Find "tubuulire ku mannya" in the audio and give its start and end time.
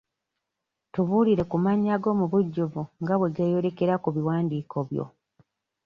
0.93-1.95